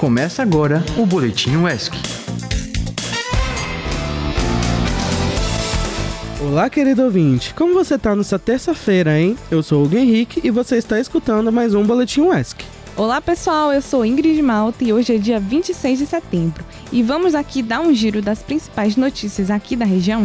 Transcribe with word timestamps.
Começa 0.00 0.40
agora 0.40 0.82
o 0.96 1.04
Boletim 1.04 1.56
UESC. 1.56 1.92
Olá, 6.40 6.70
querido 6.70 7.02
ouvinte. 7.02 7.52
Como 7.52 7.74
você 7.74 7.98
tá 7.98 8.16
nessa 8.16 8.38
terça-feira, 8.38 9.20
hein? 9.20 9.36
Eu 9.50 9.62
sou 9.62 9.82
o 9.82 9.84
Hugo 9.84 9.98
Henrique 9.98 10.40
e 10.42 10.50
você 10.50 10.76
está 10.76 10.98
escutando 10.98 11.52
mais 11.52 11.74
um 11.74 11.84
Boletim 11.84 12.22
UESC. 12.22 12.64
Olá, 12.96 13.20
pessoal. 13.20 13.74
Eu 13.74 13.82
sou 13.82 14.02
Ingrid 14.02 14.40
Malta 14.40 14.82
e 14.82 14.90
hoje 14.90 15.16
é 15.16 15.18
dia 15.18 15.38
26 15.38 15.98
de 15.98 16.06
setembro. 16.06 16.64
E 16.90 17.02
vamos 17.02 17.34
aqui 17.34 17.62
dar 17.62 17.82
um 17.82 17.92
giro 17.92 18.22
das 18.22 18.42
principais 18.42 18.96
notícias 18.96 19.50
aqui 19.50 19.76
da 19.76 19.84
região. 19.84 20.22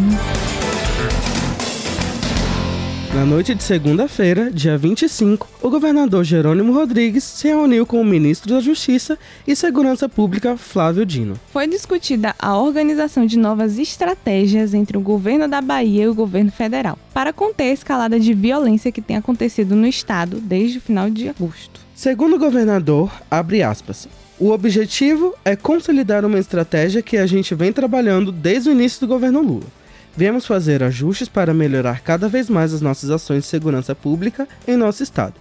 Na 3.15 3.25
noite 3.25 3.55
de 3.55 3.63
segunda-feira, 3.63 4.51
dia 4.51 4.77
25, 4.77 5.47
o 5.61 5.69
governador 5.69 6.25
Jerônimo 6.25 6.73
Rodrigues 6.73 7.23
se 7.23 7.47
reuniu 7.47 7.85
com 7.85 8.01
o 8.01 8.03
ministro 8.03 8.53
da 8.53 8.59
Justiça 8.59 9.17
e 9.47 9.55
Segurança 9.55 10.09
Pública, 10.09 10.57
Flávio 10.57 11.05
Dino. 11.05 11.39
Foi 11.49 11.65
discutida 11.65 12.35
a 12.37 12.57
organização 12.57 13.25
de 13.25 13.39
novas 13.39 13.79
estratégias 13.79 14.73
entre 14.73 14.97
o 14.97 15.01
governo 15.01 15.47
da 15.47 15.61
Bahia 15.61 16.03
e 16.03 16.07
o 16.09 16.13
governo 16.13 16.51
federal, 16.51 16.99
para 17.13 17.31
conter 17.31 17.69
a 17.69 17.73
escalada 17.73 18.19
de 18.19 18.33
violência 18.33 18.91
que 18.91 19.01
tem 19.01 19.15
acontecido 19.15 19.77
no 19.77 19.87
estado 19.87 20.41
desde 20.41 20.79
o 20.79 20.81
final 20.81 21.09
de 21.09 21.29
agosto. 21.29 21.79
Segundo 21.95 22.35
o 22.35 22.39
governador, 22.39 23.09
abre 23.31 23.63
aspas, 23.63 24.09
o 24.37 24.49
objetivo 24.49 25.33
é 25.45 25.55
consolidar 25.55 26.25
uma 26.25 26.37
estratégia 26.37 27.01
que 27.01 27.15
a 27.15 27.25
gente 27.25 27.55
vem 27.55 27.71
trabalhando 27.71 28.29
desde 28.29 28.67
o 28.67 28.73
início 28.73 28.99
do 28.99 29.07
governo 29.07 29.41
Lula 29.41 29.84
Viemos 30.17 30.45
fazer 30.45 30.81
ajustes 30.81 31.27
para 31.27 31.53
melhorar 31.53 32.01
cada 32.01 32.29
vez 32.29 32.49
mais 32.49 32.73
as 32.73 32.81
nossas 32.81 33.09
ações 33.09 33.43
de 33.43 33.49
segurança 33.49 33.93
pública 33.93 34.47
em 34.67 34.77
nosso 34.77 35.03
estado. 35.03 35.33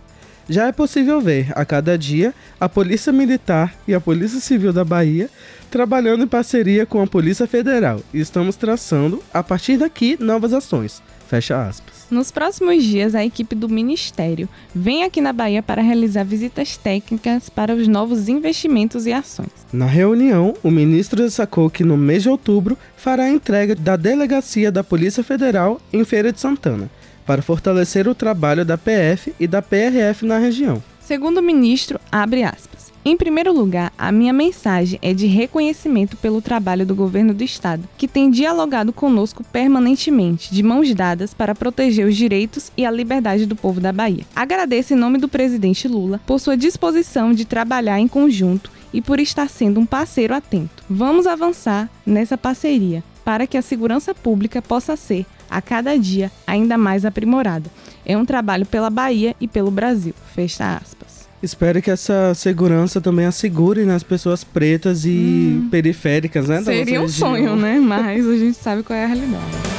Já 0.49 0.67
é 0.67 0.73
possível 0.73 1.21
ver, 1.21 1.53
a 1.55 1.65
cada 1.65 1.97
dia, 1.97 2.35
a 2.61 2.69
Polícia 2.69 3.13
Militar 3.13 3.75
e 3.89 3.95
a 3.95 4.01
Polícia 4.01 4.41
Civil 4.41 4.73
da 4.73 4.85
Bahia 4.85 5.31
trabalhando 5.71 6.25
em 6.25 6.29
parceria 6.29 6.85
com 6.87 7.03
a 7.03 7.07
Polícia 7.07 7.47
Federal 7.47 8.01
e 8.13 8.21
estamos 8.21 8.55
traçando, 8.55 9.23
a 9.33 9.43
partir 9.43 9.77
daqui, 9.77 10.17
novas 10.21 10.53
ações. 10.53 11.03
Fecha 11.29 11.67
aspas. 11.67 11.94
Nos 12.11 12.31
próximos 12.31 12.85
dias, 12.85 13.15
a 13.15 13.25
equipe 13.25 13.55
do 13.55 13.69
Ministério 13.69 14.49
vem 14.75 15.05
aqui 15.05 15.21
na 15.21 15.33
Bahia 15.33 15.63
para 15.63 15.83
realizar 15.83 16.23
visitas 16.25 16.77
técnicas 16.77 17.49
para 17.49 17.75
os 17.75 17.89
novos 17.89 18.29
investimentos 18.29 19.07
e 19.07 19.13
ações. 19.13 19.49
Na 19.73 19.87
reunião, 19.87 20.55
o 20.63 20.71
ministro 20.71 21.23
destacou 21.23 21.71
que 21.71 21.83
no 21.83 21.97
mês 21.97 22.23
de 22.23 22.29
outubro 22.29 22.77
fará 22.97 23.25
a 23.25 23.31
entrega 23.31 23.75
da 23.75 23.97
delegacia 23.97 24.71
da 24.71 24.85
Polícia 24.85 25.25
Federal 25.25 25.81
em 25.93 26.05
Feira 26.05 26.31
de 26.31 26.41
Santana, 26.41 26.91
para 27.27 27.43
fortalecer 27.43 28.07
o 28.07 28.15
trabalho 28.15 28.65
da 28.65 28.77
PF 28.77 29.35
e 29.41 29.47
da 29.47 29.63
PRF 29.63 30.27
na 30.27 30.39
região. 30.39 30.83
Segundo 31.01 31.39
o 31.39 31.43
ministro, 31.43 31.99
abre 32.13 32.43
aspas. 32.43 32.74
Em 33.07 33.19
primeiro 33.19 33.53
lugar, 33.53 33.93
a 33.99 34.11
minha 34.11 34.33
mensagem 34.33 34.99
é 35.03 35.13
de 35.13 35.27
reconhecimento 35.27 36.17
pelo 36.17 36.41
trabalho 36.41 36.87
do 36.87 36.95
governo 36.95 37.35
do 37.35 37.45
estado, 37.45 37.87
que 37.99 38.09
tem 38.09 38.31
dialogado 38.31 38.95
conosco 38.95 39.45
permanentemente, 39.45 40.55
de 40.55 40.63
mãos 40.63 40.95
dadas, 40.95 41.35
para 41.35 41.55
proteger 41.55 42.07
os 42.07 42.17
direitos 42.17 42.73
e 42.75 42.87
a 42.87 42.91
liberdade 42.91 43.45
do 43.45 43.55
povo 43.55 43.79
da 43.79 43.93
Bahia. 43.93 44.25
Agradeço 44.35 44.95
em 44.95 44.97
nome 44.97 45.19
do 45.19 45.29
presidente 45.29 45.87
Lula 45.87 46.19
por 46.27 46.41
sua 46.41 46.57
disposição 46.57 47.35
de 47.35 47.45
trabalhar 47.45 48.01
em 48.01 48.09
conjunto 48.09 48.73
e 48.91 49.03
por 49.03 49.21
estar 49.21 49.51
sendo 49.51 49.79
um 49.79 49.85
parceiro 49.85 50.35
atento. 50.35 50.83
Vamos 50.89 51.27
avançar 51.27 51.91
nessa 52.07 52.39
parceria 52.39 53.05
para 53.23 53.47
que 53.47 53.59
a 53.59 53.63
segurança 53.63 54.15
pública 54.15 54.63
possa 54.63 54.97
ser, 54.97 55.27
a 55.51 55.61
cada 55.61 55.99
dia, 55.99 56.33
ainda 56.47 56.79
mais 56.79 57.05
aprimorada. 57.05 57.71
É 58.07 58.17
um 58.17 58.25
trabalho 58.25 58.65
pela 58.65 58.89
Bahia 58.89 59.37
e 59.39 59.47
pelo 59.47 59.71
Brasil. 59.71 60.15
Fecha 60.35 60.77
aspas. 60.77 61.04
Espero 61.45 61.83
que 61.83 61.91
essa 61.91 62.33
segurança 62.35 63.03
também 63.03 63.27
assegure 63.27 63.85
nas 63.85 64.03
né, 64.03 64.09
pessoas 64.09 64.43
pretas 64.43 65.05
e 65.05 65.11
hum. 65.11 65.69
periféricas, 65.71 66.49
né? 66.49 66.63
Seria 66.63 67.03
um 67.03 67.09
sonho, 67.09 67.55
né? 67.55 67.79
Mas 67.79 68.27
a 68.27 68.37
gente 68.37 68.57
sabe 68.57 68.83
qual 68.83 68.99
é 68.99 69.05
a 69.05 69.09
realidade. 69.09 69.74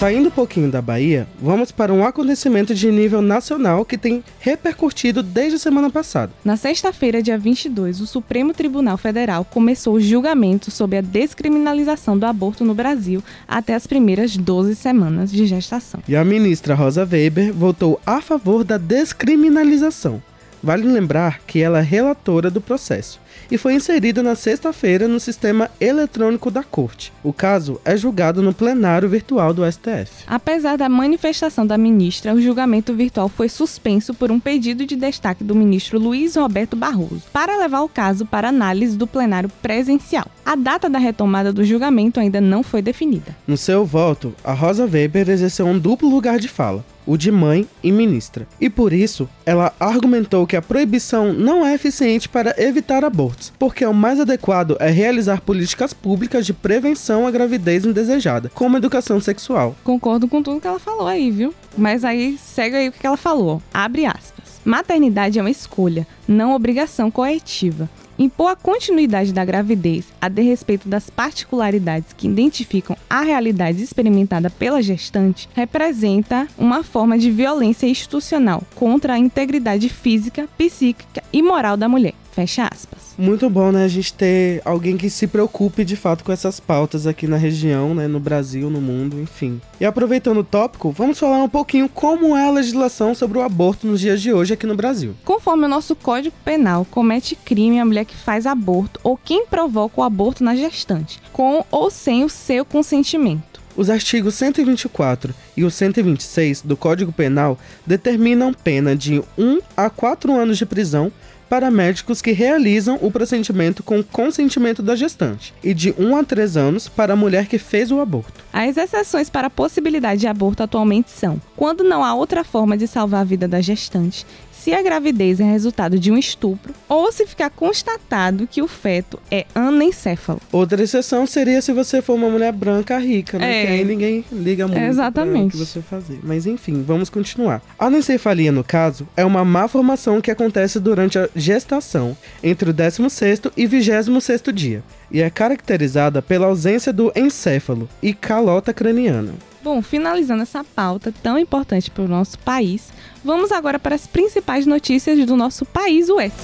Saindo 0.00 0.28
um 0.28 0.30
pouquinho 0.30 0.70
da 0.70 0.80
Bahia, 0.80 1.28
vamos 1.38 1.70
para 1.70 1.92
um 1.92 2.06
acontecimento 2.06 2.74
de 2.74 2.90
nível 2.90 3.20
nacional 3.20 3.84
que 3.84 3.98
tem 3.98 4.24
repercutido 4.40 5.22
desde 5.22 5.56
a 5.56 5.58
semana 5.58 5.90
passada. 5.90 6.32
Na 6.42 6.56
sexta-feira, 6.56 7.22
dia 7.22 7.36
22, 7.36 8.00
o 8.00 8.06
Supremo 8.06 8.54
Tribunal 8.54 8.96
Federal 8.96 9.44
começou 9.44 9.96
o 9.96 10.00
julgamento 10.00 10.70
sobre 10.70 10.96
a 10.96 11.02
descriminalização 11.02 12.16
do 12.16 12.24
aborto 12.24 12.64
no 12.64 12.72
Brasil 12.72 13.22
até 13.46 13.74
as 13.74 13.86
primeiras 13.86 14.38
12 14.38 14.74
semanas 14.74 15.30
de 15.30 15.44
gestação. 15.44 16.00
E 16.08 16.16
a 16.16 16.24
ministra 16.24 16.74
Rosa 16.74 17.04
Weber 17.04 17.52
votou 17.52 18.00
a 18.06 18.22
favor 18.22 18.64
da 18.64 18.78
descriminalização 18.78 20.22
Vale 20.62 20.86
lembrar 20.86 21.40
que 21.46 21.60
ela 21.60 21.78
é 21.78 21.82
relatora 21.82 22.50
do 22.50 22.60
processo 22.60 23.20
e 23.50 23.58
foi 23.58 23.74
inserida 23.74 24.22
na 24.22 24.34
sexta-feira 24.34 25.08
no 25.08 25.18
sistema 25.18 25.70
eletrônico 25.80 26.50
da 26.50 26.62
Corte. 26.62 27.12
O 27.22 27.32
caso 27.32 27.80
é 27.84 27.96
julgado 27.96 28.42
no 28.42 28.52
plenário 28.52 29.08
virtual 29.08 29.52
do 29.52 29.70
STF. 29.70 30.24
Apesar 30.26 30.76
da 30.76 30.88
manifestação 30.88 31.66
da 31.66 31.76
ministra, 31.76 32.34
o 32.34 32.40
julgamento 32.40 32.94
virtual 32.94 33.28
foi 33.28 33.48
suspenso 33.48 34.14
por 34.14 34.30
um 34.30 34.38
pedido 34.38 34.86
de 34.86 34.94
destaque 34.96 35.42
do 35.42 35.54
ministro 35.54 35.98
Luiz 35.98 36.36
Roberto 36.36 36.76
Barroso 36.76 37.22
para 37.32 37.58
levar 37.58 37.80
o 37.80 37.88
caso 37.88 38.24
para 38.24 38.48
análise 38.48 38.96
do 38.96 39.06
plenário 39.06 39.50
presencial. 39.62 40.26
A 40.44 40.54
data 40.54 40.88
da 40.88 40.98
retomada 40.98 41.52
do 41.52 41.64
julgamento 41.64 42.20
ainda 42.20 42.40
não 42.40 42.62
foi 42.62 42.82
definida. 42.82 43.36
No 43.46 43.56
seu 43.56 43.84
voto, 43.84 44.34
a 44.44 44.52
Rosa 44.52 44.84
Weber 44.84 45.28
exerceu 45.28 45.66
um 45.66 45.78
duplo 45.78 46.08
lugar 46.08 46.38
de 46.38 46.48
fala 46.48 46.84
o 47.06 47.16
de 47.16 47.30
mãe 47.30 47.66
e 47.82 47.90
ministra. 47.90 48.46
E 48.60 48.68
por 48.68 48.92
isso, 48.92 49.28
ela 49.44 49.72
argumentou 49.78 50.46
que 50.46 50.56
a 50.56 50.62
proibição 50.62 51.32
não 51.32 51.66
é 51.66 51.74
eficiente 51.74 52.28
para 52.28 52.54
evitar 52.62 53.04
abortos, 53.04 53.52
porque 53.58 53.84
o 53.84 53.94
mais 53.94 54.20
adequado 54.20 54.76
é 54.80 54.90
realizar 54.90 55.40
políticas 55.40 55.92
públicas 55.92 56.46
de 56.46 56.52
prevenção 56.52 57.26
à 57.26 57.30
gravidez 57.30 57.84
indesejada, 57.84 58.50
como 58.54 58.76
educação 58.76 59.20
sexual. 59.20 59.76
Concordo 59.84 60.28
com 60.28 60.42
tudo 60.42 60.60
que 60.60 60.66
ela 60.66 60.78
falou 60.78 61.06
aí, 61.06 61.30
viu? 61.30 61.54
Mas 61.76 62.04
aí 62.04 62.38
segue 62.38 62.76
aí 62.76 62.88
o 62.88 62.92
que 62.92 63.06
ela 63.06 63.16
falou. 63.16 63.62
Abre 63.72 64.06
aspas. 64.06 64.60
Maternidade 64.64 65.38
é 65.38 65.42
uma 65.42 65.50
escolha, 65.50 66.06
não 66.28 66.54
obrigação 66.54 67.10
coletiva. 67.10 67.88
Impor 68.20 68.50
a 68.50 68.54
continuidade 68.54 69.32
da 69.32 69.42
gravidez 69.46 70.04
a 70.20 70.28
desrespeito 70.28 70.86
das 70.86 71.08
particularidades 71.08 72.12
que 72.12 72.28
identificam 72.28 72.94
a 73.08 73.22
realidade 73.22 73.82
experimentada 73.82 74.50
pela 74.50 74.82
gestante 74.82 75.48
representa 75.54 76.46
uma 76.58 76.84
forma 76.84 77.18
de 77.18 77.30
violência 77.30 77.86
institucional 77.86 78.62
contra 78.74 79.14
a 79.14 79.18
integridade 79.18 79.88
física, 79.88 80.46
psíquica 80.58 81.24
e 81.32 81.42
moral 81.42 81.78
da 81.78 81.88
mulher. 81.88 82.12
Fecha 82.32 82.68
aspas. 82.72 83.14
Muito 83.18 83.50
bom, 83.50 83.72
né? 83.72 83.84
A 83.84 83.88
gente 83.88 84.14
ter 84.14 84.62
alguém 84.64 84.96
que 84.96 85.10
se 85.10 85.26
preocupe 85.26 85.84
de 85.84 85.96
fato 85.96 86.24
com 86.24 86.32
essas 86.32 86.60
pautas 86.60 87.06
aqui 87.06 87.26
na 87.26 87.36
região, 87.36 87.94
né? 87.94 88.06
No 88.06 88.20
Brasil, 88.20 88.70
no 88.70 88.80
mundo, 88.80 89.20
enfim. 89.20 89.60
E 89.80 89.84
aproveitando 89.84 90.38
o 90.38 90.44
tópico, 90.44 90.90
vamos 90.90 91.18
falar 91.18 91.42
um 91.42 91.48
pouquinho 91.48 91.88
como 91.88 92.36
é 92.36 92.46
a 92.46 92.50
legislação 92.50 93.14
sobre 93.14 93.38
o 93.38 93.42
aborto 93.42 93.86
nos 93.86 94.00
dias 94.00 94.22
de 94.22 94.32
hoje 94.32 94.54
aqui 94.54 94.66
no 94.66 94.76
Brasil. 94.76 95.14
Conforme 95.24 95.66
o 95.66 95.68
nosso 95.68 95.96
Código 95.96 96.34
Penal, 96.44 96.86
comete 96.90 97.34
crime 97.34 97.80
a 97.80 97.84
mulher 97.84 98.04
que 98.04 98.16
faz 98.16 98.46
aborto 98.46 99.00
ou 99.02 99.16
quem 99.16 99.46
provoca 99.46 100.00
o 100.00 100.04
aborto 100.04 100.44
na 100.44 100.54
gestante, 100.54 101.20
com 101.32 101.64
ou 101.70 101.90
sem 101.90 102.24
o 102.24 102.28
seu 102.28 102.64
consentimento. 102.64 103.60
Os 103.76 103.88
artigos 103.88 104.34
124 104.34 105.34
e 105.56 105.64
o 105.64 105.70
126 105.70 106.62
do 106.62 106.76
Código 106.76 107.12
Penal 107.12 107.58
determinam 107.86 108.52
pena 108.52 108.96
de 108.96 109.22
1 109.38 109.60
a 109.76 109.88
4 109.88 110.34
anos 110.34 110.58
de 110.58 110.66
prisão 110.66 111.12
para 111.50 111.68
médicos 111.68 112.22
que 112.22 112.30
realizam 112.30 112.96
o 113.02 113.10
procedimento 113.10 113.82
com 113.82 114.04
consentimento 114.04 114.84
da 114.84 114.94
gestante 114.94 115.52
e 115.64 115.74
de 115.74 115.92
1 115.98 116.16
a 116.16 116.22
3 116.22 116.56
anos 116.56 116.88
para 116.88 117.14
a 117.14 117.16
mulher 117.16 117.48
que 117.48 117.58
fez 117.58 117.90
o 117.90 118.00
aborto. 118.00 118.44
As 118.52 118.76
exceções 118.76 119.28
para 119.28 119.48
a 119.48 119.50
possibilidade 119.50 120.20
de 120.20 120.28
aborto 120.28 120.62
atualmente 120.62 121.10
são: 121.10 121.42
quando 121.56 121.82
não 121.82 122.04
há 122.04 122.14
outra 122.14 122.44
forma 122.44 122.76
de 122.76 122.86
salvar 122.86 123.22
a 123.22 123.24
vida 123.24 123.48
da 123.48 123.60
gestante, 123.60 124.24
se 124.60 124.74
a 124.74 124.82
gravidez 124.82 125.40
é 125.40 125.44
resultado 125.44 125.98
de 125.98 126.12
um 126.12 126.18
estupro 126.18 126.74
ou 126.86 127.10
se 127.10 127.26
ficar 127.26 127.48
constatado 127.48 128.46
que 128.46 128.60
o 128.60 128.68
feto 128.68 129.18
é 129.30 129.46
anencéfalo. 129.54 130.38
Outra 130.52 130.82
exceção 130.82 131.26
seria 131.26 131.62
se 131.62 131.72
você 131.72 132.02
for 132.02 132.12
uma 132.12 132.28
mulher 132.28 132.52
branca 132.52 132.98
rica, 132.98 133.38
né? 133.38 133.62
É. 133.62 133.66
Que 133.66 133.72
aí 133.72 133.84
ninguém 133.86 134.22
liga 134.30 134.68
muito 134.68 134.82
Exatamente. 134.82 135.48
o 135.48 135.50
que 135.52 135.56
você 135.56 135.80
fazer. 135.80 136.20
Mas 136.22 136.44
enfim, 136.44 136.84
vamos 136.86 137.08
continuar. 137.08 137.62
A 137.78 137.86
anencefalia, 137.86 138.52
no 138.52 138.62
caso, 138.62 139.08
é 139.16 139.24
uma 139.24 139.46
malformação 139.46 140.20
que 140.20 140.30
acontece 140.30 140.78
durante 140.78 141.18
a 141.18 141.26
gestação, 141.34 142.14
entre 142.42 142.68
o 142.68 142.74
16º 142.74 143.50
e 143.56 143.66
26º 143.66 144.52
dia, 144.52 144.82
e 145.10 145.22
é 145.22 145.30
caracterizada 145.30 146.20
pela 146.20 146.46
ausência 146.46 146.92
do 146.92 147.10
encéfalo 147.16 147.88
e 148.02 148.12
calota 148.12 148.74
craniana. 148.74 149.32
Bom, 149.62 149.82
finalizando 149.82 150.42
essa 150.42 150.64
pauta 150.64 151.12
tão 151.22 151.38
importante 151.38 151.90
para 151.90 152.04
o 152.04 152.08
nosso 152.08 152.38
país, 152.38 152.90
vamos 153.22 153.52
agora 153.52 153.78
para 153.78 153.94
as 153.94 154.06
principais 154.06 154.64
notícias 154.64 155.18
do 155.26 155.36
nosso 155.36 155.66
país, 155.66 156.08
o 156.08 156.18
ESC. 156.18 156.34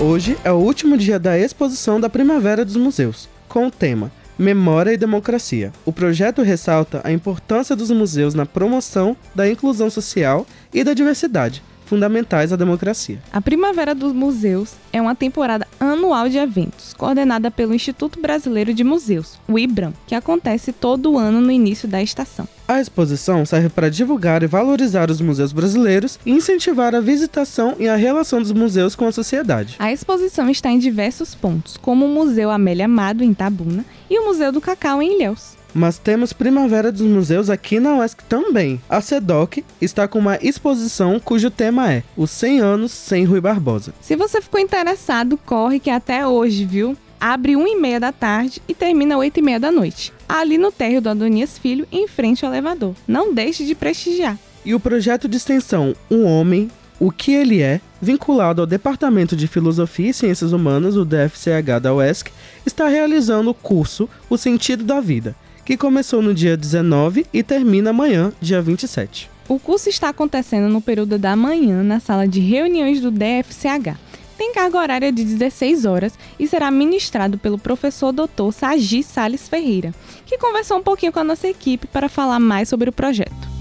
Hoje 0.00 0.38
é 0.42 0.50
o 0.50 0.56
último 0.56 0.96
dia 0.96 1.18
da 1.18 1.38
exposição 1.38 2.00
da 2.00 2.08
Primavera 2.08 2.64
dos 2.64 2.76
Museus, 2.76 3.28
com 3.46 3.66
o 3.66 3.70
tema 3.70 4.10
Memória 4.38 4.94
e 4.94 4.96
Democracia. 4.96 5.70
O 5.84 5.92
projeto 5.92 6.40
ressalta 6.40 7.02
a 7.04 7.12
importância 7.12 7.76
dos 7.76 7.90
museus 7.90 8.32
na 8.32 8.46
promoção 8.46 9.14
da 9.34 9.48
inclusão 9.48 9.90
social 9.90 10.46
e 10.72 10.82
da 10.82 10.94
diversidade, 10.94 11.62
fundamentais 11.92 12.50
à 12.54 12.56
democracia. 12.56 13.18
A 13.30 13.38
Primavera 13.38 13.94
dos 13.94 14.14
Museus 14.14 14.76
é 14.90 14.98
uma 14.98 15.14
temporada 15.14 15.68
anual 15.78 16.26
de 16.26 16.38
eventos, 16.38 16.94
coordenada 16.94 17.50
pelo 17.50 17.74
Instituto 17.74 18.18
Brasileiro 18.18 18.72
de 18.72 18.82
Museus, 18.82 19.38
o 19.46 19.58
IBRAM, 19.58 19.92
que 20.06 20.14
acontece 20.14 20.72
todo 20.72 21.18
ano 21.18 21.38
no 21.42 21.52
início 21.52 21.86
da 21.86 22.02
estação. 22.02 22.48
A 22.66 22.80
exposição 22.80 23.44
serve 23.44 23.68
para 23.68 23.90
divulgar 23.90 24.42
e 24.42 24.46
valorizar 24.46 25.10
os 25.10 25.20
museus 25.20 25.52
brasileiros 25.52 26.18
e 26.24 26.30
incentivar 26.30 26.94
a 26.94 27.00
visitação 27.00 27.76
e 27.78 27.86
a 27.86 27.94
relação 27.94 28.40
dos 28.40 28.52
museus 28.52 28.96
com 28.96 29.06
a 29.06 29.12
sociedade. 29.12 29.76
A 29.78 29.92
exposição 29.92 30.48
está 30.48 30.70
em 30.70 30.78
diversos 30.78 31.34
pontos, 31.34 31.76
como 31.76 32.06
o 32.06 32.08
Museu 32.08 32.50
Amélia 32.50 32.86
Amado, 32.86 33.22
em 33.22 33.34
Tabuna, 33.34 33.84
e 34.08 34.18
o 34.18 34.24
Museu 34.24 34.50
do 34.50 34.62
Cacau, 34.62 35.02
em 35.02 35.16
Ilhéus. 35.16 35.60
Mas 35.74 35.98
temos 35.98 36.32
Primavera 36.32 36.92
dos 36.92 37.02
Museus 37.02 37.48
aqui 37.48 37.80
na 37.80 37.96
UESC 37.98 38.22
também. 38.28 38.80
A 38.88 39.00
SEDOC 39.00 39.64
está 39.80 40.06
com 40.06 40.18
uma 40.18 40.38
exposição 40.42 41.18
cujo 41.18 41.50
tema 41.50 41.92
é 41.92 42.02
Os 42.16 42.30
100 42.30 42.60
anos 42.60 42.92
sem 42.92 43.24
Rui 43.24 43.40
Barbosa. 43.40 43.94
Se 44.00 44.14
você 44.16 44.40
ficou 44.40 44.60
interessado, 44.60 45.38
corre 45.38 45.80
que 45.80 45.90
até 45.90 46.26
hoje, 46.26 46.64
viu? 46.64 46.96
Abre 47.18 47.56
1 47.56 47.66
e 47.68 47.76
meia 47.76 48.00
da 48.00 48.12
tarde 48.12 48.60
e 48.66 48.74
termina 48.74 49.16
8 49.16 49.38
e 49.38 49.42
meia 49.42 49.60
da 49.60 49.70
noite. 49.70 50.12
Ali 50.28 50.58
no 50.58 50.72
térreo 50.72 51.00
do 51.00 51.08
Adonias 51.08 51.56
Filho, 51.56 51.86
em 51.90 52.08
frente 52.08 52.44
ao 52.44 52.52
elevador. 52.52 52.94
Não 53.06 53.32
deixe 53.32 53.64
de 53.64 53.74
prestigiar. 53.74 54.36
E 54.64 54.74
o 54.74 54.80
projeto 54.80 55.28
de 55.28 55.36
extensão 55.36 55.94
Um 56.10 56.24
Homem, 56.24 56.70
o 56.98 57.10
que 57.10 57.32
ele 57.32 57.62
é, 57.62 57.80
vinculado 58.00 58.60
ao 58.60 58.66
Departamento 58.66 59.36
de 59.36 59.46
Filosofia 59.46 60.10
e 60.10 60.14
Ciências 60.14 60.52
Humanas, 60.52 60.96
o 60.96 61.04
DFCH 61.04 61.80
da 61.80 61.94
UESC, 61.94 62.30
está 62.66 62.88
realizando 62.88 63.50
o 63.50 63.54
curso 63.54 64.08
O 64.28 64.36
Sentido 64.36 64.84
da 64.84 65.00
Vida, 65.00 65.34
que 65.72 65.76
começou 65.78 66.20
no 66.20 66.34
dia 66.34 66.54
19 66.54 67.24
e 67.32 67.42
termina 67.42 67.88
amanhã, 67.88 68.30
dia 68.42 68.60
27. 68.60 69.30
O 69.48 69.58
curso 69.58 69.88
está 69.88 70.10
acontecendo 70.10 70.70
no 70.70 70.82
período 70.82 71.18
da 71.18 71.34
manhã 71.34 71.82
na 71.82 71.98
sala 71.98 72.28
de 72.28 72.40
reuniões 72.40 73.00
do 73.00 73.10
DFCH. 73.10 73.96
Tem 74.36 74.52
carga 74.52 74.78
horária 74.78 75.10
de 75.10 75.24
16 75.24 75.86
horas 75.86 76.12
e 76.38 76.46
será 76.46 76.70
ministrado 76.70 77.38
pelo 77.38 77.56
professor 77.56 78.12
Dr. 78.12 78.52
Sagi 78.52 79.02
Sales 79.02 79.48
Ferreira, 79.48 79.94
que 80.26 80.36
conversou 80.36 80.76
um 80.76 80.82
pouquinho 80.82 81.10
com 81.10 81.20
a 81.20 81.24
nossa 81.24 81.48
equipe 81.48 81.86
para 81.86 82.06
falar 82.06 82.38
mais 82.38 82.68
sobre 82.68 82.90
o 82.90 82.92
projeto. 82.92 83.51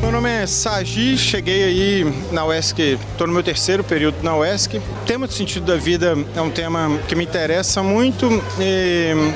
Meu 0.00 0.12
nome 0.12 0.30
é 0.30 0.46
Sagi, 0.46 1.18
cheguei 1.18 1.64
aí 1.64 2.14
na 2.30 2.46
UESC, 2.46 2.96
estou 3.10 3.26
no 3.26 3.32
meu 3.32 3.42
terceiro 3.42 3.82
período 3.82 4.22
na 4.22 4.36
UESC. 4.36 4.76
O 4.76 5.04
tema 5.04 5.26
do 5.26 5.32
sentido 5.32 5.66
da 5.66 5.76
vida 5.76 6.14
é 6.36 6.40
um 6.40 6.50
tema 6.50 7.00
que 7.08 7.16
me 7.16 7.24
interessa 7.24 7.82
muito. 7.82 8.28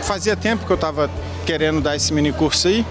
fazia 0.04 0.36
tempo 0.36 0.64
que 0.64 0.70
eu 0.70 0.76
estava 0.76 1.10
querendo 1.44 1.80
dar 1.80 1.96
esse 1.96 2.12
mini 2.14 2.32
curso 2.32 2.68
aí. 2.68 2.86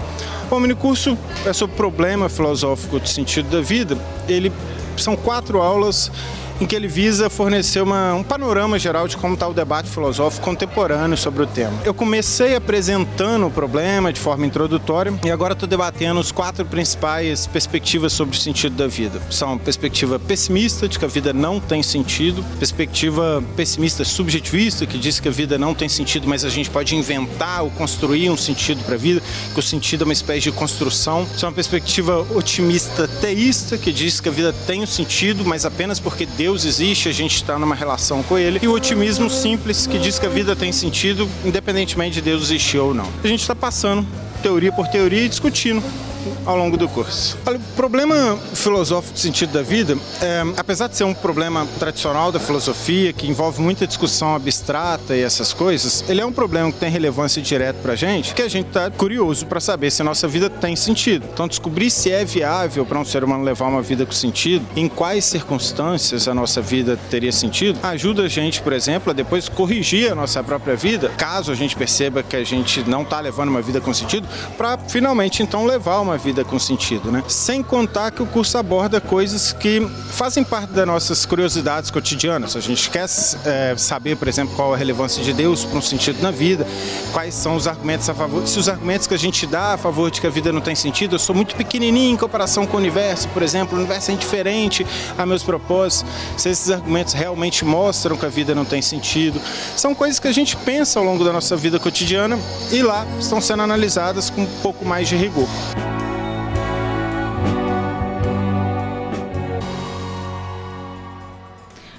O 0.50 0.60
mini 0.60 0.74
curso 0.74 1.16
é 1.46 1.52
sobre 1.54 1.74
problema 1.74 2.28
filosófico 2.28 3.00
do 3.00 3.08
sentido 3.08 3.48
da 3.48 3.62
vida. 3.62 3.96
Ele 4.28 4.52
são 4.98 5.16
quatro 5.16 5.62
aulas 5.62 6.12
em 6.62 6.66
que 6.66 6.76
ele 6.76 6.86
visa 6.86 7.28
fornecer 7.28 7.82
uma, 7.82 8.14
um 8.14 8.22
panorama 8.22 8.78
geral 8.78 9.08
de 9.08 9.16
como 9.16 9.34
está 9.34 9.48
o 9.48 9.52
debate 9.52 9.90
filosófico 9.90 10.44
contemporâneo 10.44 11.16
sobre 11.16 11.42
o 11.42 11.46
tema. 11.46 11.76
Eu 11.84 11.92
comecei 11.92 12.54
apresentando 12.54 13.48
o 13.48 13.50
problema 13.50 14.12
de 14.12 14.20
forma 14.20 14.46
introdutória 14.46 15.12
e 15.24 15.30
agora 15.30 15.54
estou 15.54 15.68
debatendo 15.68 16.20
os 16.20 16.30
quatro 16.30 16.64
principais 16.64 17.48
perspectivas 17.48 18.12
sobre 18.12 18.36
o 18.36 18.38
sentido 18.38 18.76
da 18.76 18.86
vida. 18.86 19.20
São 19.28 19.58
perspectiva 19.58 20.20
pessimista, 20.20 20.86
de 20.86 21.00
que 21.00 21.04
a 21.04 21.08
vida 21.08 21.32
não 21.32 21.58
tem 21.58 21.82
sentido, 21.82 22.44
perspectiva 22.60 23.42
pessimista 23.56 24.04
subjetivista, 24.04 24.86
que 24.86 24.98
diz 24.98 25.18
que 25.18 25.26
a 25.26 25.32
vida 25.32 25.58
não 25.58 25.74
tem 25.74 25.88
sentido, 25.88 26.28
mas 26.28 26.44
a 26.44 26.48
gente 26.48 26.70
pode 26.70 26.94
inventar 26.94 27.64
ou 27.64 27.70
construir 27.72 28.30
um 28.30 28.36
sentido 28.36 28.84
para 28.84 28.94
a 28.94 28.98
vida, 28.98 29.20
que 29.52 29.58
o 29.58 29.62
sentido 29.62 30.02
é 30.02 30.04
uma 30.04 30.12
espécie 30.12 30.42
de 30.42 30.52
construção. 30.52 31.26
É 31.42 31.44
uma 31.44 31.52
perspectiva 31.52 32.24
otimista 32.36 33.08
teísta, 33.08 33.76
que 33.76 33.90
diz 33.90 34.20
que 34.20 34.28
a 34.28 34.32
vida 34.32 34.52
tem 34.64 34.80
um 34.80 34.86
sentido, 34.86 35.44
mas 35.44 35.66
apenas 35.66 35.98
porque 35.98 36.24
Deus 36.24 36.51
Deus 36.52 36.66
existe, 36.66 37.08
a 37.08 37.12
gente 37.12 37.36
está 37.36 37.58
numa 37.58 37.74
relação 37.74 38.22
com 38.22 38.36
Ele, 38.36 38.58
e 38.60 38.68
o 38.68 38.74
otimismo 38.74 39.30
simples 39.30 39.86
que 39.86 39.98
diz 39.98 40.18
que 40.18 40.26
a 40.26 40.28
vida 40.28 40.54
tem 40.54 40.70
sentido, 40.70 41.26
independentemente 41.42 42.16
de 42.16 42.20
Deus 42.20 42.42
existir 42.42 42.76
ou 42.76 42.92
não. 42.92 43.08
A 43.24 43.26
gente 43.26 43.40
está 43.40 43.54
passando 43.54 44.06
teoria 44.42 44.70
por 44.70 44.86
teoria 44.86 45.22
e 45.22 45.28
discutindo 45.30 45.82
ao 46.44 46.56
longo 46.56 46.76
do 46.76 46.88
curso. 46.88 47.38
O 47.46 47.58
problema 47.76 48.38
filosófico 48.54 49.14
do 49.14 49.18
sentido 49.18 49.52
da 49.52 49.62
vida, 49.62 49.96
é, 50.20 50.42
apesar 50.56 50.88
de 50.88 50.96
ser 50.96 51.04
um 51.04 51.14
problema 51.14 51.66
tradicional 51.78 52.32
da 52.32 52.40
filosofia, 52.40 53.12
que 53.12 53.28
envolve 53.28 53.60
muita 53.60 53.86
discussão 53.86 54.34
abstrata 54.34 55.16
e 55.16 55.22
essas 55.22 55.52
coisas, 55.52 56.04
ele 56.08 56.20
é 56.20 56.26
um 56.26 56.32
problema 56.32 56.70
que 56.72 56.78
tem 56.78 56.90
relevância 56.90 57.40
direta 57.42 57.78
para 57.82 57.92
a 57.92 57.96
gente, 57.96 58.34
que 58.34 58.42
a 58.42 58.48
gente 58.48 58.68
está 58.68 58.90
curioso 58.90 59.46
para 59.46 59.60
saber 59.60 59.90
se 59.90 60.02
a 60.02 60.04
nossa 60.04 60.26
vida 60.26 60.48
tem 60.48 60.74
sentido. 60.74 61.26
Então, 61.32 61.46
descobrir 61.46 61.90
se 61.90 62.10
é 62.10 62.24
viável 62.24 62.84
para 62.84 62.98
um 62.98 63.04
ser 63.04 63.22
humano 63.24 63.44
levar 63.44 63.68
uma 63.68 63.82
vida 63.82 64.06
com 64.06 64.12
sentido, 64.12 64.64
em 64.76 64.88
quais 64.88 65.24
circunstâncias 65.24 66.28
a 66.28 66.34
nossa 66.34 66.60
vida 66.60 66.98
teria 67.10 67.32
sentido, 67.32 67.78
ajuda 67.82 68.22
a 68.22 68.28
gente, 68.28 68.62
por 68.62 68.72
exemplo, 68.72 69.10
a 69.10 69.12
depois 69.12 69.48
corrigir 69.48 70.10
a 70.10 70.14
nossa 70.14 70.42
própria 70.42 70.76
vida, 70.76 71.10
caso 71.16 71.52
a 71.52 71.54
gente 71.54 71.76
perceba 71.76 72.22
que 72.22 72.36
a 72.36 72.44
gente 72.44 72.88
não 72.88 73.02
está 73.02 73.20
levando 73.20 73.48
uma 73.48 73.62
vida 73.62 73.80
com 73.80 73.92
sentido, 73.92 74.26
para 74.56 74.78
finalmente 74.78 75.42
então 75.42 75.66
levar 75.66 76.00
uma 76.00 76.16
vida 76.16 76.31
vida 76.32 76.44
com 76.44 76.58
sentido, 76.58 77.12
né? 77.12 77.22
Sem 77.28 77.62
contar 77.62 78.10
que 78.10 78.22
o 78.22 78.26
curso 78.26 78.56
aborda 78.56 79.02
coisas 79.02 79.52
que 79.52 79.86
fazem 80.10 80.42
parte 80.42 80.72
das 80.72 80.86
nossas 80.86 81.26
curiosidades 81.26 81.90
cotidianas. 81.90 82.56
A 82.56 82.60
gente 82.60 82.88
quer 82.88 83.06
é, 83.44 83.74
saber, 83.76 84.16
por 84.16 84.28
exemplo, 84.28 84.56
qual 84.56 84.72
a 84.72 84.76
relevância 84.76 85.22
de 85.22 85.34
Deus 85.34 85.62
para 85.62 85.78
um 85.78 85.82
sentido 85.82 86.22
na 86.22 86.30
vida, 86.30 86.66
quais 87.12 87.34
são 87.34 87.54
os 87.54 87.66
argumentos 87.66 88.08
a 88.08 88.14
favor, 88.14 88.48
se 88.48 88.58
os 88.58 88.66
argumentos 88.66 89.06
que 89.06 89.12
a 89.12 89.18
gente 89.18 89.46
dá 89.46 89.74
a 89.74 89.76
favor 89.76 90.10
de 90.10 90.22
que 90.22 90.26
a 90.26 90.30
vida 90.30 90.50
não 90.50 90.62
tem 90.62 90.74
sentido, 90.74 91.16
eu 91.16 91.18
sou 91.18 91.34
muito 91.34 91.54
pequenininho 91.54 92.14
em 92.14 92.16
comparação 92.16 92.66
com 92.66 92.78
o 92.78 92.80
universo, 92.80 93.28
por 93.28 93.42
exemplo, 93.42 93.76
o 93.76 93.78
universo 93.78 94.10
é 94.10 94.14
indiferente 94.14 94.86
a 95.18 95.26
meus 95.26 95.42
propósitos, 95.42 96.10
se 96.38 96.48
esses 96.48 96.70
argumentos 96.70 97.12
realmente 97.12 97.62
mostram 97.62 98.16
que 98.16 98.24
a 98.24 98.30
vida 98.30 98.54
não 98.54 98.64
tem 98.64 98.80
sentido. 98.80 99.38
São 99.76 99.94
coisas 99.94 100.18
que 100.18 100.28
a 100.28 100.32
gente 100.32 100.56
pensa 100.56 100.98
ao 100.98 101.04
longo 101.04 101.24
da 101.24 101.32
nossa 101.32 101.56
vida 101.56 101.78
cotidiana 101.78 102.38
e 102.70 102.82
lá 102.82 103.06
estão 103.20 103.38
sendo 103.38 103.62
analisadas 103.62 104.30
com 104.30 104.42
um 104.42 104.60
pouco 104.62 104.82
mais 104.84 105.08
de 105.08 105.16
rigor. 105.16 105.48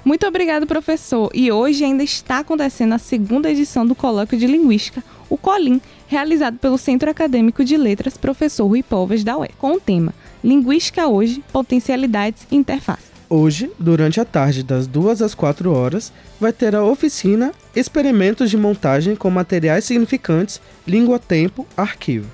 Muito 0.04 0.26
obrigado, 0.26 0.66
professor. 0.66 1.30
E 1.32 1.50
hoje 1.50 1.82
ainda 1.82 2.02
está 2.02 2.40
acontecendo 2.40 2.92
a 2.92 2.98
segunda 2.98 3.50
edição 3.50 3.86
do 3.86 3.94
Colóquio 3.94 4.38
de 4.38 4.46
Linguística, 4.46 5.02
o 5.30 5.38
COLIM, 5.38 5.80
realizado 6.06 6.58
pelo 6.58 6.76
Centro 6.76 7.08
Acadêmico 7.08 7.64
de 7.64 7.74
Letras 7.78 8.18
Professor 8.18 8.66
Rui 8.66 8.82
Povas 8.82 9.24
da 9.24 9.38
UE, 9.38 9.48
com 9.58 9.72
o 9.72 9.80
tema 9.80 10.12
Linguística 10.42 11.08
hoje, 11.08 11.42
potencialidades 11.50 12.46
e 12.50 12.56
interface. 12.56 13.14
Hoje, 13.30 13.70
durante 13.78 14.20
a 14.20 14.26
tarde, 14.26 14.62
das 14.62 14.86
2 14.86 15.22
às 15.22 15.34
4 15.34 15.72
horas, 15.72 16.12
vai 16.38 16.52
ter 16.52 16.76
a 16.76 16.84
oficina 16.84 17.52
Experimentos 17.74 18.50
de 18.50 18.58
Montagem 18.58 19.16
com 19.16 19.30
Materiais 19.30 19.86
Significantes, 19.86 20.60
Língua-Tempo, 20.86 21.66
Arquivo, 21.74 22.30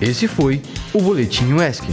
Esse 0.00 0.26
foi 0.26 0.62
o 0.94 1.00
Boletim 1.00 1.52
UESC. 1.52 1.84